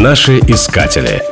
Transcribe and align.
Наши 0.00 0.40
искатели. 0.40 1.22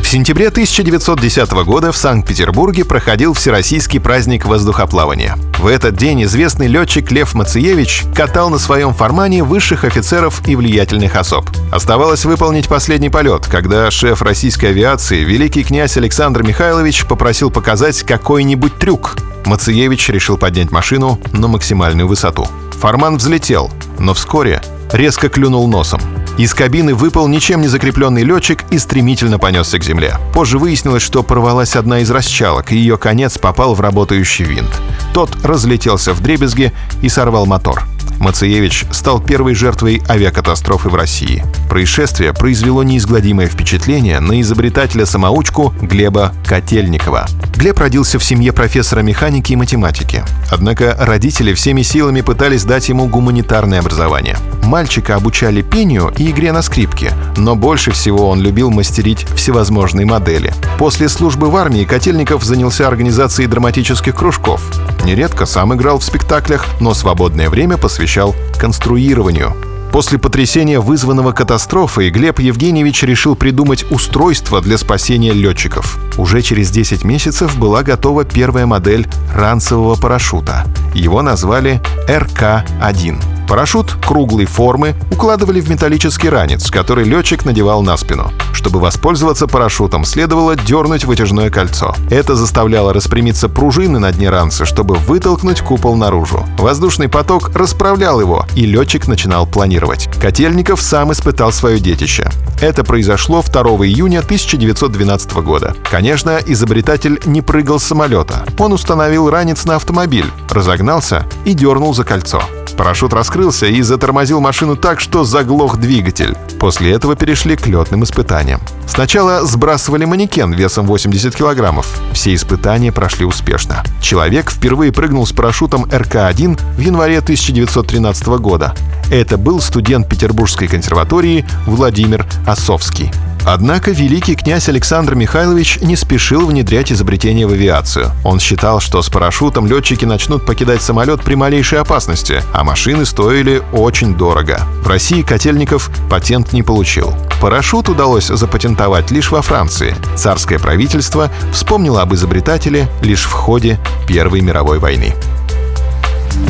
В 0.00 0.06
сентябре 0.06 0.48
1910 0.48 1.50
года 1.64 1.90
в 1.90 1.96
Санкт-Петербурге 1.96 2.84
проходил 2.84 3.32
Всероссийский 3.32 3.98
праздник 3.98 4.44
воздухоплавания. 4.46 5.36
В 5.58 5.66
этот 5.66 5.96
день 5.96 6.22
известный 6.22 6.68
летчик 6.68 7.10
Лев 7.10 7.34
Мациевич 7.34 8.04
катал 8.14 8.50
на 8.50 8.58
своем 8.58 8.94
формане 8.94 9.42
высших 9.42 9.82
офицеров 9.82 10.46
и 10.46 10.54
влиятельных 10.54 11.16
особ. 11.16 11.44
Оставалось 11.72 12.24
выполнить 12.24 12.68
последний 12.68 13.10
полет, 13.10 13.46
когда 13.46 13.90
шеф 13.90 14.22
российской 14.22 14.66
авиации, 14.66 15.24
великий 15.24 15.64
князь 15.64 15.96
Александр 15.96 16.44
Михайлович, 16.44 17.04
попросил 17.04 17.50
показать 17.50 18.04
какой-нибудь 18.04 18.78
трюк. 18.78 19.16
Мациевич 19.44 20.08
решил 20.08 20.38
поднять 20.38 20.70
машину 20.70 21.18
на 21.32 21.48
максимальную 21.48 22.06
высоту. 22.06 22.46
Форман 22.78 23.16
взлетел, 23.16 23.72
но 23.98 24.14
вскоре 24.14 24.62
резко 24.92 25.28
клюнул 25.28 25.66
носом. 25.66 26.00
Из 26.36 26.52
кабины 26.52 26.94
выпал 26.94 27.28
ничем 27.28 27.60
не 27.60 27.68
закрепленный 27.68 28.24
летчик 28.24 28.64
и 28.70 28.78
стремительно 28.78 29.38
понесся 29.38 29.78
к 29.78 29.84
земле. 29.84 30.16
Позже 30.32 30.58
выяснилось, 30.58 31.02
что 31.02 31.22
порвалась 31.22 31.76
одна 31.76 32.00
из 32.00 32.10
расчалок, 32.10 32.72
и 32.72 32.76
ее 32.76 32.98
конец 32.98 33.38
попал 33.38 33.74
в 33.74 33.80
работающий 33.80 34.44
винт. 34.44 34.80
Тот 35.12 35.30
разлетелся 35.44 36.12
в 36.12 36.20
дребезги 36.20 36.72
и 37.02 37.08
сорвал 37.08 37.46
мотор. 37.46 37.84
Мациевич 38.18 38.84
стал 38.90 39.20
первой 39.20 39.54
жертвой 39.54 40.02
авиакатастрофы 40.08 40.88
в 40.88 40.94
России. 40.94 41.44
Происшествие 41.68 42.32
произвело 42.32 42.82
неизгладимое 42.82 43.46
впечатление 43.46 44.20
на 44.20 44.40
изобретателя-самоучку 44.40 45.74
Глеба 45.80 46.32
Котельникова. 46.46 47.26
Глеб 47.56 47.78
родился 47.78 48.18
в 48.18 48.24
семье 48.24 48.52
профессора 48.52 49.00
механики 49.00 49.52
и 49.52 49.56
математики. 49.56 50.24
Однако 50.50 50.96
родители 50.98 51.54
всеми 51.54 51.82
силами 51.82 52.20
пытались 52.20 52.64
дать 52.64 52.88
ему 52.88 53.06
гуманитарное 53.06 53.80
образование. 53.80 54.36
Мальчика 54.62 55.16
обучали 55.16 55.62
пению 55.62 56.12
и 56.16 56.30
игре 56.30 56.52
на 56.52 56.62
скрипке, 56.62 57.12
но 57.36 57.54
больше 57.54 57.92
всего 57.92 58.28
он 58.28 58.40
любил 58.40 58.70
мастерить 58.70 59.26
всевозможные 59.34 60.06
модели. 60.06 60.52
После 60.78 61.08
службы 61.08 61.50
в 61.50 61.56
армии 61.56 61.84
Котельников 61.84 62.42
занялся 62.44 62.88
организацией 62.88 63.46
драматических 63.46 64.14
кружков. 64.14 64.62
Нередко 65.04 65.44
сам 65.44 65.74
играл 65.74 65.98
в 65.98 66.04
спектаклях, 66.04 66.66
но 66.80 66.94
свободное 66.94 67.50
время 67.50 67.76
посвящал 68.04 68.34
конструированию. 68.58 69.54
После 69.90 70.18
потрясения, 70.18 70.78
вызванного 70.78 71.32
катастрофой, 71.32 72.10
Глеб 72.10 72.38
Евгеньевич 72.38 73.02
решил 73.04 73.34
придумать 73.34 73.90
устройство 73.90 74.60
для 74.60 74.76
спасения 74.76 75.32
летчиков. 75.32 75.98
Уже 76.18 76.42
через 76.42 76.70
10 76.70 77.02
месяцев 77.04 77.56
была 77.58 77.82
готова 77.82 78.24
первая 78.24 78.66
модель 78.66 79.06
ранцевого 79.34 79.94
парашюта. 79.94 80.66
Его 80.94 81.22
назвали 81.22 81.80
РК-1. 82.06 83.33
Парашют 83.48 83.96
круглой 84.06 84.46
формы 84.46 84.94
укладывали 85.10 85.60
в 85.60 85.68
металлический 85.68 86.28
ранец, 86.28 86.70
который 86.70 87.04
летчик 87.04 87.44
надевал 87.44 87.82
на 87.82 87.96
спину. 87.96 88.30
Чтобы 88.52 88.80
воспользоваться 88.80 89.46
парашютом, 89.46 90.04
следовало 90.04 90.56
дернуть 90.56 91.04
вытяжное 91.04 91.50
кольцо. 91.50 91.94
Это 92.10 92.34
заставляло 92.34 92.94
распрямиться 92.94 93.48
пружины 93.48 93.98
на 93.98 94.10
дне 94.10 94.30
ранца, 94.30 94.64
чтобы 94.64 94.94
вытолкнуть 94.94 95.60
купол 95.60 95.96
наружу. 95.96 96.46
Воздушный 96.58 97.08
поток 97.08 97.50
расправлял 97.54 98.20
его, 98.20 98.46
и 98.54 98.64
летчик 98.64 99.06
начинал 99.06 99.46
планировать. 99.46 100.08
Котельников 100.18 100.80
сам 100.80 101.12
испытал 101.12 101.52
свое 101.52 101.78
детище. 101.78 102.30
Это 102.60 102.84
произошло 102.84 103.42
2 103.42 103.62
июня 103.86 104.20
1912 104.20 105.32
года. 105.42 105.74
Конечно, 105.90 106.38
изобретатель 106.46 107.20
не 107.26 107.42
прыгал 107.42 107.78
с 107.78 107.84
самолета. 107.84 108.46
Он 108.58 108.72
установил 108.72 109.28
ранец 109.28 109.66
на 109.66 109.76
автомобиль, 109.76 110.30
разогнался 110.48 111.26
и 111.44 111.52
дернул 111.52 111.94
за 111.94 112.04
кольцо. 112.04 112.42
Парашют 112.76 113.12
раскрылся 113.12 113.66
и 113.66 113.82
затормозил 113.82 114.40
машину 114.40 114.76
так, 114.76 115.00
что 115.00 115.24
заглох 115.24 115.76
двигатель. 115.76 116.36
После 116.58 116.92
этого 116.92 117.14
перешли 117.16 117.56
к 117.56 117.66
летным 117.66 118.04
испытаниям. 118.04 118.60
Сначала 118.86 119.44
сбрасывали 119.46 120.04
манекен 120.04 120.52
весом 120.52 120.86
80 120.86 121.34
килограммов. 121.34 121.86
Все 122.12 122.34
испытания 122.34 122.92
прошли 122.92 123.24
успешно. 123.24 123.82
Человек 124.00 124.50
впервые 124.50 124.92
прыгнул 124.92 125.26
с 125.26 125.32
парашютом 125.32 125.84
РК-1 125.84 126.60
в 126.76 126.80
январе 126.80 127.18
1913 127.18 128.26
года. 128.38 128.74
Это 129.10 129.36
был 129.36 129.60
студент 129.60 130.08
Петербургской 130.08 130.68
консерватории 130.68 131.44
Владимир 131.66 132.26
Осовский. 132.46 133.10
Однако 133.46 133.90
великий 133.90 134.36
князь 134.36 134.68
Александр 134.68 135.14
Михайлович 135.14 135.78
не 135.82 135.96
спешил 135.96 136.46
внедрять 136.46 136.90
изобретение 136.90 137.46
в 137.46 137.52
авиацию. 137.52 138.10
Он 138.24 138.40
считал, 138.40 138.80
что 138.80 139.02
с 139.02 139.08
парашютом 139.08 139.66
летчики 139.66 140.04
начнут 140.04 140.46
покидать 140.46 140.82
самолет 140.82 141.22
при 141.22 141.34
малейшей 141.34 141.78
опасности, 141.78 142.42
а 142.52 142.64
машины 142.64 143.04
стоили 143.04 143.62
очень 143.72 144.14
дорого. 144.14 144.60
В 144.82 144.88
России 144.88 145.22
Котельников 145.22 145.90
патент 146.08 146.52
не 146.52 146.62
получил. 146.62 147.14
Парашют 147.40 147.88
удалось 147.88 148.28
запатентовать 148.28 149.10
лишь 149.10 149.30
во 149.30 149.42
Франции. 149.42 149.94
Царское 150.16 150.58
правительство 150.58 151.30
вспомнило 151.52 152.00
об 152.00 152.14
изобретателе 152.14 152.88
лишь 153.02 153.24
в 153.24 153.32
ходе 153.32 153.78
Первой 154.08 154.40
мировой 154.40 154.78
войны. 154.78 155.14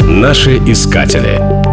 Наши 0.00 0.58
искатели. 0.58 1.65